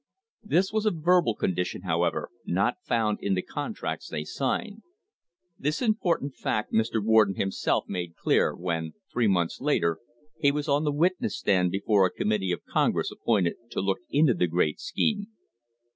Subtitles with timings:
[0.41, 4.81] This was a verbal condition, however, not found in the contracts they signed.
[5.59, 6.99] This important fact Mr.
[7.05, 9.99] Warden himself made clear when three months later
[10.39, 14.33] he was on the witness stand before a committee of Congress appointed to look into
[14.33, 15.27] the great scheme.